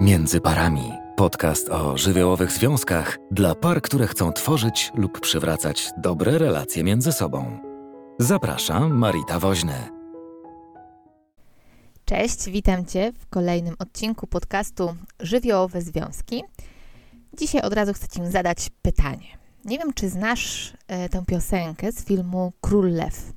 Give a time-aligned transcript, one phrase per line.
[0.00, 0.92] Między parami.
[1.16, 7.58] Podcast o żywiołowych związkach dla par, które chcą tworzyć lub przywracać dobre relacje między sobą.
[8.18, 9.88] Zapraszam Marita Woźny.
[12.04, 16.42] Cześć, witam Cię w kolejnym odcinku podcastu Żywiołowe Związki.
[17.38, 19.38] Dzisiaj od razu chcę Ci zadać pytanie.
[19.64, 23.32] Nie wiem, czy znasz e, tę piosenkę z filmu Król Lew.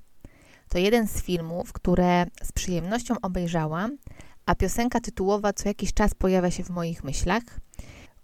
[0.69, 3.97] To jeden z filmów, które z przyjemnością obejrzałam,
[4.45, 7.43] a piosenka tytułowa co jakiś czas pojawia się w moich myślach.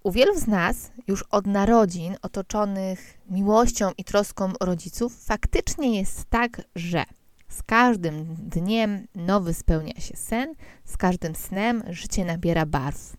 [0.04, 6.62] U wielu z nas, już od narodzin, otoczonych miłością i troską rodziców, faktycznie jest tak,
[6.76, 7.04] że
[7.50, 10.54] z każdym dniem nowy spełnia się sen,
[10.86, 13.16] z każdym snem życie nabiera barw.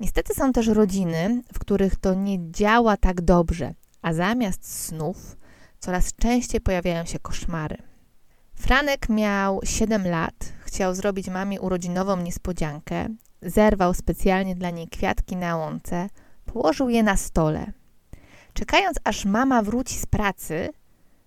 [0.00, 5.36] Niestety są też rodziny, w których to nie działa tak dobrze, a zamiast snów
[5.78, 7.76] coraz częściej pojawiają się koszmary.
[8.54, 13.08] Franek miał 7 lat, chciał zrobić mamie urodzinową niespodziankę,
[13.42, 16.08] zerwał specjalnie dla niej kwiatki na łące,
[16.46, 17.72] położył je na stole.
[18.54, 20.68] Czekając, aż mama wróci z pracy,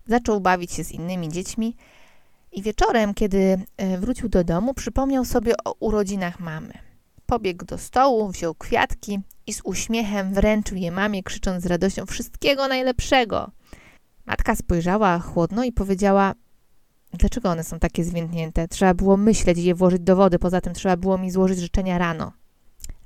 [0.08, 1.75] zaczął bawić się z innymi dziećmi
[2.52, 6.73] i wieczorem, kiedy e, wrócił do domu, przypomniał sobie o urodzinach mamy.
[7.25, 12.67] Pobiegł do stołu, wziął kwiatki i z uśmiechem wręczył je mamie, krzycząc z radością wszystkiego
[12.67, 13.52] najlepszego.
[14.25, 16.34] Matka spojrzała chłodno i powiedziała:
[17.14, 18.67] Dlaczego one są takie zwiędnięte?
[18.67, 21.98] Trzeba było myśleć i je włożyć do wody, poza tym trzeba było mi złożyć życzenia
[21.98, 22.31] rano.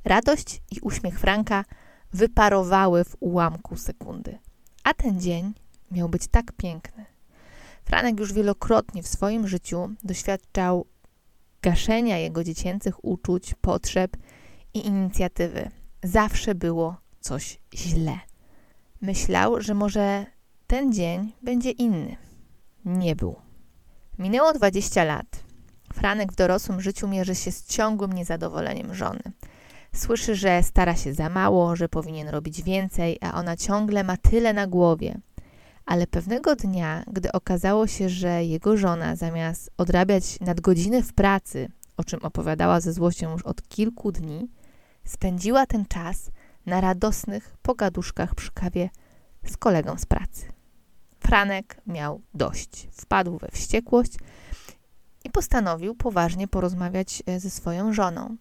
[0.03, 1.65] Radość i uśmiech Franka
[2.13, 4.37] wyparowały w ułamku sekundy.
[4.83, 5.53] A ten dzień
[5.91, 7.05] miał być tak piękny.
[7.85, 10.85] Franek już wielokrotnie w swoim życiu doświadczał
[11.61, 14.17] gaszenia jego dziecięcych uczuć, potrzeb
[14.73, 15.71] i inicjatywy.
[16.03, 18.19] Zawsze było coś źle.
[19.01, 20.25] Myślał, że może
[20.67, 22.15] ten dzień będzie inny.
[22.85, 23.44] Nie był.
[24.19, 25.25] Minęło 20 lat.
[25.93, 29.21] Franek w dorosłym życiu mierzy się z ciągłym niezadowoleniem żony.
[29.95, 34.53] Słyszy, że stara się za mało, że powinien robić więcej, a ona ciągle ma tyle
[34.53, 35.17] na głowie.
[35.85, 42.03] Ale pewnego dnia, gdy okazało się, że jego żona zamiast odrabiać nadgodziny w pracy, o
[42.03, 44.49] czym opowiadała ze złością już od kilku dni,
[45.05, 46.31] spędziła ten czas
[46.65, 48.89] na radosnych pogaduszkach przy kawie
[49.45, 50.54] z kolegą z pracy.
[51.25, 52.87] Franek miał dość.
[52.91, 54.13] Wpadł we wściekłość
[55.23, 58.35] i postanowił poważnie porozmawiać e, ze swoją żoną.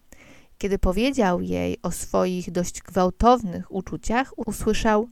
[0.57, 5.07] Kiedy powiedział jej o swoich dość gwałtownych uczuciach, usłyszał: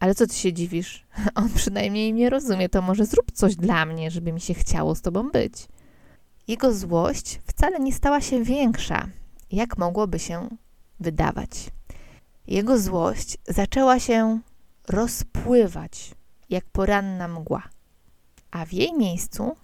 [0.00, 1.06] Ale co ty się dziwisz?
[1.34, 5.02] On przynajmniej mnie rozumie, to może zrób coś dla mnie, żeby mi się chciało z
[5.02, 5.68] tobą być.
[6.48, 9.08] Jego złość wcale nie stała się większa,
[9.52, 10.48] jak mogłoby się
[11.00, 11.50] wydawać.
[12.46, 14.40] Jego złość zaczęła się
[14.88, 16.14] rozpływać
[16.52, 17.62] jak poranna mgła,
[18.50, 19.56] a w jej miejscu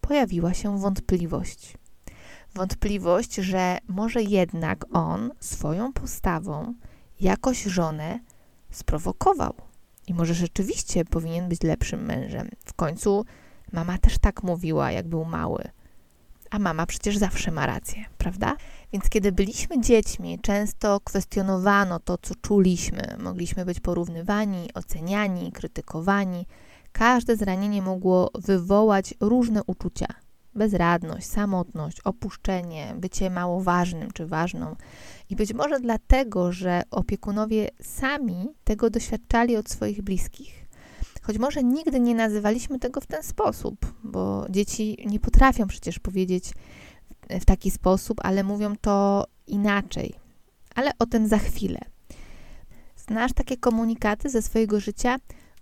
[0.00, 1.74] pojawiła się wątpliwość.
[2.54, 6.74] Wątpliwość, że może jednak on swoją postawą
[7.20, 8.20] jakoś żonę
[8.70, 9.54] sprowokował
[10.06, 12.48] i może rzeczywiście powinien być lepszym mężem.
[12.64, 13.24] W końcu
[13.72, 15.64] mama też tak mówiła, jak był mały.
[16.50, 18.56] A mama przecież zawsze ma rację, prawda?
[18.92, 23.16] Więc kiedy byliśmy dziećmi, często kwestionowano to, co czuliśmy.
[23.18, 26.46] Mogliśmy być porównywani, oceniani, krytykowani.
[26.92, 30.06] Każde zranienie mogło wywołać różne uczucia:
[30.54, 34.76] bezradność, samotność, opuszczenie, bycie mało ważnym czy ważną.
[35.30, 40.67] I być może dlatego, że opiekunowie sami tego doświadczali od swoich bliskich.
[41.28, 46.52] Choć może nigdy nie nazywaliśmy tego w ten sposób, bo dzieci nie potrafią przecież powiedzieć
[47.30, 50.14] w taki sposób, ale mówią to inaczej.
[50.74, 51.80] Ale o tym za chwilę.
[52.96, 55.16] Znasz takie komunikaty ze swojego życia?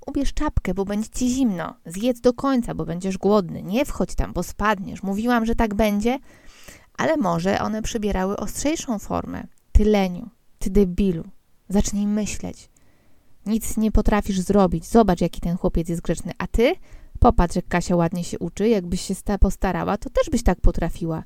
[0.06, 1.75] Ubierz czapkę, bo będzie ci zimno.
[1.87, 3.62] Zjedz do końca, bo będziesz głodny.
[3.62, 5.03] Nie wchodź tam, bo spadniesz.
[5.03, 6.19] Mówiłam, że tak będzie,
[6.98, 9.47] ale może one przybierały ostrzejszą formę.
[9.72, 10.28] Ty leniu,
[10.59, 11.25] ty debilu.
[11.69, 12.71] Zacznij myśleć.
[13.47, 14.87] Nic nie potrafisz zrobić.
[14.87, 16.33] Zobacz, jaki ten chłopiec jest grzeczny.
[16.39, 16.75] A ty?
[17.19, 18.69] Popatrz, jak Kasia ładnie się uczy.
[18.69, 21.25] Jakbyś się postarała, to też byś tak potrafiła.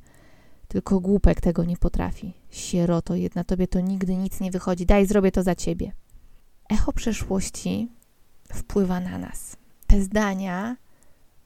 [0.68, 2.34] Tylko głupek tego nie potrafi.
[2.50, 4.86] Sieroto jedna, tobie to nigdy nic nie wychodzi.
[4.86, 5.92] Daj, zrobię to za ciebie.
[6.70, 7.88] Echo przeszłości
[8.52, 9.56] wpływa na nas.
[9.86, 10.76] Te zdania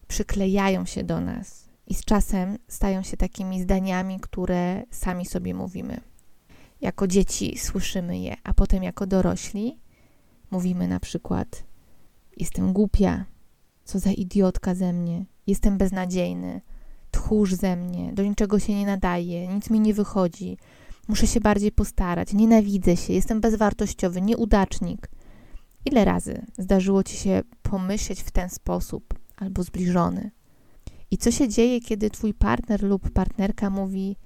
[0.08, 6.00] przyklejają się do nas i z czasem stają się takimi zdaniami, które sami sobie mówimy.
[6.80, 9.78] Jako dzieci słyszymy je, a potem jako dorośli
[10.54, 11.64] mówimy na przykład:
[12.36, 13.24] Jestem głupia,
[13.84, 16.60] co za idiotka ze mnie, jestem beznadziejny,
[17.10, 20.58] tchórz ze mnie, do niczego się nie nadaje, nic mi nie wychodzi,
[21.08, 25.10] muszę się bardziej postarać, nienawidzę się, jestem bezwartościowy, nieudacznik.
[25.84, 30.30] Ile razy zdarzyło ci się pomyśleć w ten sposób albo zbliżony?
[31.10, 34.16] I co się dzieje, kiedy twój partner lub partnerka mówi: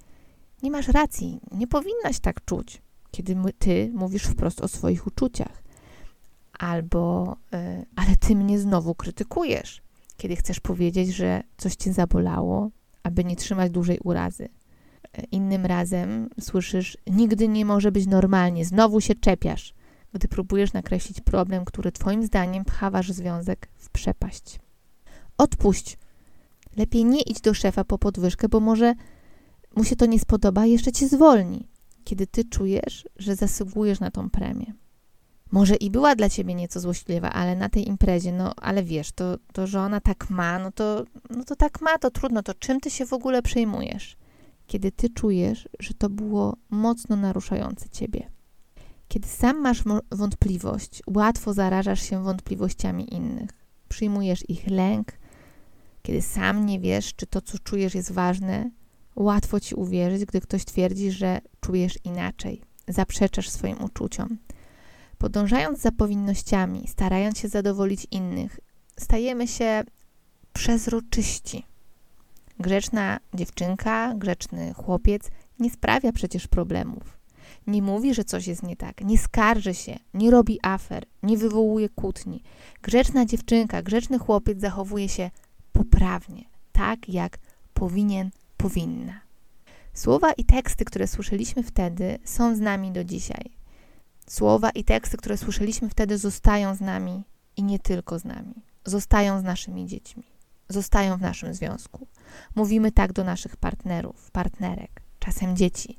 [0.63, 5.68] Nie masz racji, nie powinnaś tak czuć, kiedy ty mówisz wprost o swoich uczuciach.
[6.59, 9.83] Albo, yy, ale ty mnie znowu krytykujesz,
[10.17, 12.71] kiedy chcesz powiedzieć, że coś cię zabolało,
[13.03, 14.49] aby nie trzymać dłużej urazy.
[15.13, 19.75] E, innym razem słyszysz, nigdy nie może być normalnie, znowu się czepiasz,
[20.13, 24.61] gdy próbujesz nakreślić problem, który Twoim zdaniem pcha wasz związek w przepaść.
[25.39, 25.99] Odpuść.
[26.77, 28.95] Lepiej nie idź do szefa po podwyżkę, bo może
[29.77, 31.69] mu się to nie spodoba jeszcze cię zwolni,
[32.05, 34.75] kiedy ty czujesz, że zasługujesz na tą premię.
[35.51, 39.37] Może i była dla ciebie nieco złośliwa, ale na tej imprezie, no ale wiesz, to,
[39.53, 42.81] to że ona tak ma, no to, no to tak ma, to trudno, to czym
[42.81, 44.17] ty się w ogóle przejmujesz?
[44.67, 48.31] Kiedy ty czujesz, że to było mocno naruszające ciebie.
[49.09, 53.51] Kiedy sam masz wątpliwość, łatwo zarażasz się wątpliwościami innych.
[53.89, 55.13] Przyjmujesz ich lęk.
[56.03, 58.71] Kiedy sam nie wiesz, czy to, co czujesz, jest ważne,
[59.17, 62.63] łatwo ci uwierzyć, gdy ktoś twierdzi, że czujesz inaczej.
[62.89, 64.39] Zaprzeczasz swoim uczuciom.
[65.19, 68.61] Podążając za powinnościami, starając się zadowolić innych,
[68.97, 69.85] stajemy się
[70.53, 71.67] przezroczyści.
[72.61, 77.19] Grzeczna dziewczynka, grzeczny chłopiec nie sprawia przecież problemów.
[77.67, 81.89] Nie mówi, że coś jest nie tak, nie skarży się, nie robi afer, nie wywołuje
[81.89, 82.43] kłótni.
[82.83, 85.31] Grzeczna dziewczynka, grzeczny chłopiec zachowuje się
[85.73, 87.39] poprawnie, tak jak
[87.75, 89.21] powinien, powinna.
[89.95, 93.58] Słowa i teksty, które słyszeliśmy wtedy, są z nami do dzisiaj.
[94.29, 97.25] Słowa i teksty, które słyszeliśmy wtedy, zostają z nami
[97.57, 98.55] i nie tylko z nami.
[98.85, 100.25] Zostają z naszymi dziećmi,
[100.69, 102.07] zostają w naszym związku.
[102.55, 105.99] Mówimy tak do naszych partnerów, partnerek, czasem dzieci.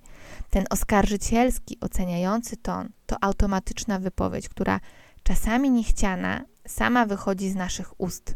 [0.50, 4.80] Ten oskarżycielski, oceniający ton to automatyczna wypowiedź, która
[5.24, 8.36] czasami niechciana sama wychodzi z naszych ust.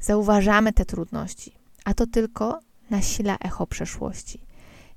[0.00, 2.60] Zauważamy te trudności, a to tylko
[2.90, 4.46] nasila echo przeszłości.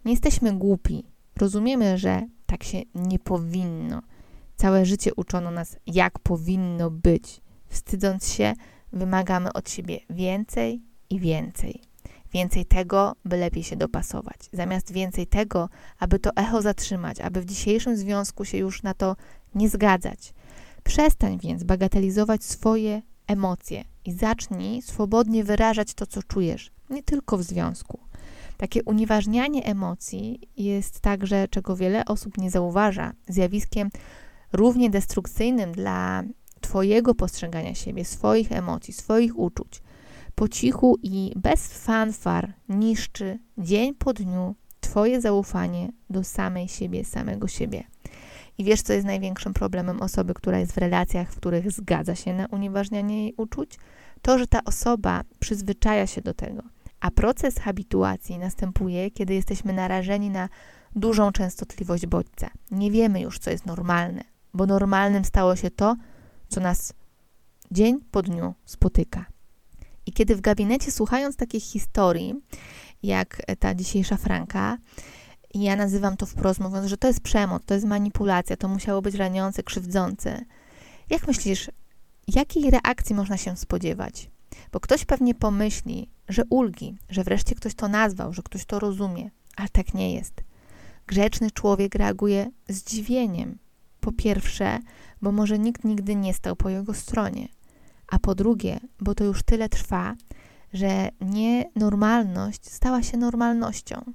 [0.05, 1.05] Nie jesteśmy głupi.
[1.35, 4.01] Rozumiemy, że tak się nie powinno.
[4.55, 7.41] Całe życie uczono nas, jak powinno być.
[7.67, 8.53] Wstydząc się,
[8.93, 11.81] wymagamy od siebie więcej i więcej.
[12.33, 14.37] Więcej tego, by lepiej się dopasować.
[14.53, 15.69] Zamiast więcej tego,
[15.99, 19.15] aby to echo zatrzymać, aby w dzisiejszym związku się już na to
[19.55, 20.33] nie zgadzać.
[20.83, 27.43] Przestań więc bagatelizować swoje emocje i zacznij swobodnie wyrażać to, co czujesz, nie tylko w
[27.43, 27.99] związku.
[28.57, 33.89] Takie unieważnianie emocji jest także, czego wiele osób nie zauważa, zjawiskiem
[34.53, 36.23] równie destrukcyjnym dla
[36.61, 39.81] Twojego postrzegania siebie, swoich emocji, swoich uczuć.
[40.35, 47.47] Po cichu i bez fanfar niszczy dzień po dniu Twoje zaufanie do samej siebie, samego
[47.47, 47.83] siebie.
[48.57, 52.33] I wiesz, co jest największym problemem osoby, która jest w relacjach, w których zgadza się
[52.33, 53.77] na unieważnianie jej uczuć?
[54.21, 56.74] To, że ta osoba przyzwyczaja się do tego.
[57.05, 60.49] A proces habituacji następuje, kiedy jesteśmy narażeni na
[60.95, 62.49] dużą częstotliwość bodźca.
[62.71, 64.23] Nie wiemy już, co jest normalne,
[64.53, 65.95] bo normalnym stało się to,
[66.49, 66.93] co nas
[67.71, 69.25] dzień po dniu spotyka.
[70.05, 72.35] I kiedy w gabinecie, słuchając takich historii,
[73.03, 74.77] jak ta dzisiejsza Franka,
[75.53, 79.15] ja nazywam to wprost, mówiąc, że to jest przemoc, to jest manipulacja, to musiało być
[79.15, 80.45] raniące, krzywdzące.
[81.09, 81.71] Jak myślisz,
[82.27, 84.34] jakiej reakcji można się spodziewać?
[84.71, 89.31] Bo ktoś pewnie pomyśli, że ulgi, że wreszcie ktoś to nazwał, że ktoś to rozumie,
[89.55, 90.43] ale tak nie jest.
[91.07, 93.57] Grzeczny człowiek reaguje zdziwieniem.
[93.99, 94.79] Po pierwsze,
[95.21, 97.47] bo może nikt nigdy nie stał po jego stronie,
[98.07, 100.15] a po drugie, bo to już tyle trwa,
[100.73, 104.13] że nienormalność stała się normalnością.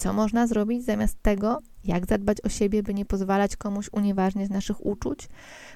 [0.00, 1.58] Co można zrobić zamiast tego?
[1.84, 5.28] Jak zadbać o siebie, by nie pozwalać komuś unieważniać naszych uczuć?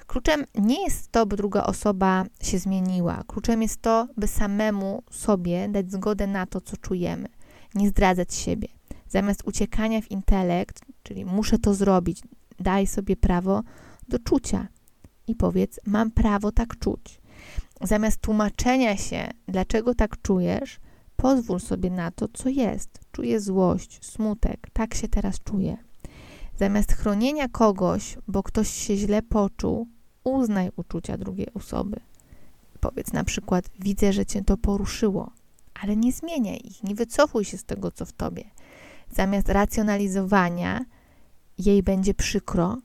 [0.07, 3.23] Kluczem nie jest to, by druga osoba się zmieniła.
[3.27, 7.27] Kluczem jest to, by samemu sobie dać zgodę na to, co czujemy.
[7.75, 8.67] Nie zdradzać siebie.
[9.07, 12.21] Zamiast uciekania w intelekt, czyli muszę to zrobić,
[12.59, 13.63] daj sobie prawo
[14.07, 14.67] do czucia
[15.27, 17.21] i powiedz: Mam prawo tak czuć.
[17.81, 20.79] Zamiast tłumaczenia się, dlaczego tak czujesz,
[21.15, 22.99] pozwól sobie na to, co jest.
[23.11, 25.77] Czuję złość, smutek, tak się teraz czuję.
[26.59, 29.87] Zamiast chronienia kogoś, bo ktoś się źle poczuł,
[30.23, 31.99] uznaj uczucia drugiej osoby.
[32.79, 35.31] Powiedz na przykład: Widzę, że cię to poruszyło,
[35.81, 38.43] ale nie zmieniaj ich, nie wycofuj się z tego, co w tobie.
[39.11, 40.85] Zamiast racjonalizowania,
[41.57, 42.77] jej będzie przykro,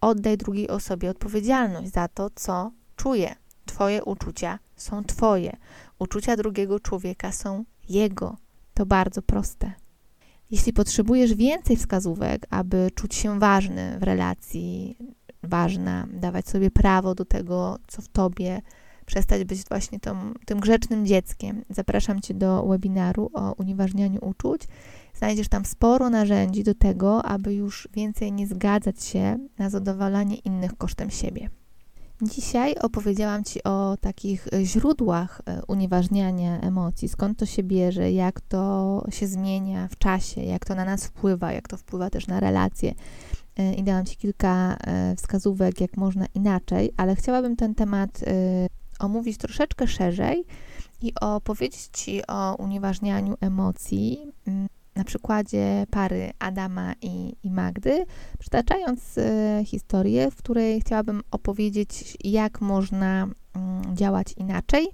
[0.00, 3.41] oddaj drugiej osobie odpowiedzialność za to, co czuje.
[3.66, 5.56] Twoje uczucia są Twoje,
[5.98, 8.36] uczucia drugiego człowieka są jego.
[8.74, 9.72] To bardzo proste.
[10.50, 14.96] Jeśli potrzebujesz więcej wskazówek, aby czuć się ważny w relacji,
[15.42, 18.62] ważna, dawać sobie prawo do tego, co w tobie,
[19.06, 21.64] przestać być właśnie tą, tym grzecznym dzieckiem.
[21.70, 24.62] Zapraszam Cię do webinaru o unieważnianiu uczuć.
[25.14, 30.76] Znajdziesz tam sporo narzędzi do tego, aby już więcej nie zgadzać się na zadowalanie innych
[30.76, 31.50] kosztem siebie.
[32.22, 39.04] Dzisiaj opowiedziałam Ci o takich źródłach e, unieważniania emocji, skąd to się bierze, jak to
[39.10, 42.94] się zmienia w czasie, jak to na nas wpływa, jak to wpływa też na relacje.
[43.56, 48.24] E, I dałam Ci kilka e, wskazówek, jak można inaczej, ale chciałabym ten temat
[48.98, 50.44] omówić troszeczkę szerzej
[51.00, 54.26] i opowiedzieć Ci o unieważnianiu emocji.
[54.46, 58.06] Mm, na przykładzie pary Adama i, i Magdy,
[58.38, 64.88] przytaczając e, historię, w której chciałabym opowiedzieć, jak można mm, działać inaczej,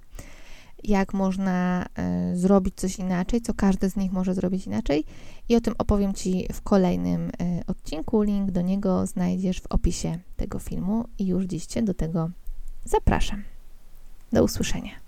[0.85, 5.05] jak można e, zrobić coś inaczej, co każdy z nich może zrobić inaczej.
[5.49, 8.23] I o tym opowiem Ci w kolejnym e, odcinku.
[8.23, 12.31] Link do niego znajdziesz w opisie tego filmu i już dziś Cię do tego
[12.85, 13.43] zapraszam.
[14.33, 15.08] Do usłyszenia.